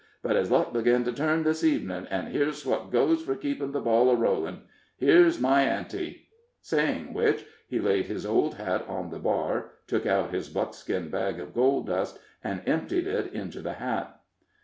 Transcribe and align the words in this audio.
But 0.23 0.35
his 0.35 0.49
luck 0.49 0.73
begun 0.73 1.03
to 1.03 1.13
turn 1.13 1.43
this 1.43 1.63
evening, 1.63 2.07
an' 2.07 2.31
here's 2.31 2.65
what 2.65 2.89
goes 2.89 3.21
for 3.21 3.35
keepin' 3.35 3.71
the 3.71 3.79
ball 3.79 4.09
a 4.09 4.15
rollin'. 4.15 4.61
Here's 4.97 5.39
my 5.39 5.61
ante;" 5.61 6.27
saying 6.59 7.13
which, 7.13 7.45
he 7.67 7.77
laid 7.79 8.07
his 8.07 8.25
old 8.25 8.55
hat 8.55 8.83
on 8.87 9.11
the 9.11 9.19
bar, 9.19 9.73
took 9.85 10.07
out 10.07 10.33
his 10.33 10.49
buckskin 10.49 11.09
bag 11.11 11.39
of 11.39 11.53
gold 11.53 11.85
dust, 11.85 12.17
and 12.43 12.63
emptied 12.65 13.05
it 13.05 13.31
into 13.31 13.61
the 13.61 13.73
hat. 13.73 14.19